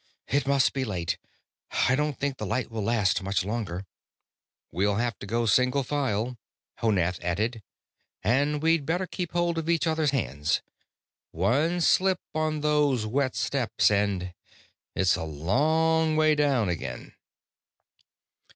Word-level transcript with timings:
"It 0.27 0.47
must 0.47 0.73
be 0.73 0.83
late. 0.83 1.19
I 1.87 1.95
don't 1.95 2.17
think 2.17 2.37
the 2.37 2.45
light 2.47 2.71
will 2.71 2.81
last 2.81 3.21
much 3.21 3.45
longer." 3.45 3.85
"We'll 4.71 4.95
have 4.95 5.19
to 5.19 5.27
go 5.27 5.45
single 5.45 5.83
file," 5.83 6.39
Honath 6.79 7.19
added. 7.23 7.61
"And 8.23 8.63
we'd 8.63 8.83
better 8.83 9.05
keep 9.05 9.33
hold 9.33 9.59
of 9.59 9.69
each 9.69 9.85
other's 9.85 10.09
hands. 10.09 10.63
One 11.29 11.81
slip 11.81 12.19
on 12.33 12.61
those 12.61 13.05
wet 13.05 13.35
steps 13.35 13.91
and 13.91 14.33
it's 14.95 15.15
a 15.15 15.23
long 15.23 16.15
way 16.15 16.33
down 16.33 16.67
again." 16.67 17.13